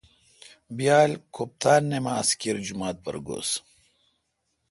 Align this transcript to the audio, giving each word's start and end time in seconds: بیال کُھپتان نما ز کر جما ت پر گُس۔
بیال 0.77 1.11
کُھپتان 1.33 1.81
نما 1.89 2.17
ز 2.27 2.29
کر 2.41 2.55
جما 2.65 2.89
ت 2.95 2.97
پر 3.03 3.15
گُس۔ 3.25 3.49